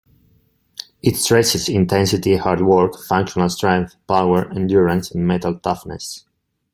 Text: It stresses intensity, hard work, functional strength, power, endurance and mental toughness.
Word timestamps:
It 1.03 1.15
stresses 1.15 1.69
intensity, 1.69 2.35
hard 2.37 2.61
work, 2.61 2.95
functional 3.07 3.49
strength, 3.49 3.97
power, 4.07 4.49
endurance 4.51 5.11
and 5.11 5.27
mental 5.27 5.59
toughness. 5.59 6.25